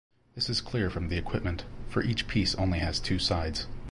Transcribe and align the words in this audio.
This 0.33 0.49
is 0.49 0.61
clear 0.61 0.89
from 0.89 1.09
the 1.09 1.17
equipment, 1.17 1.65
for 1.87 2.01
each 2.01 2.27
piece 2.27 2.55
only 2.55 2.79
has 2.79 2.99
two 2.99 3.19
sides. 3.19 3.67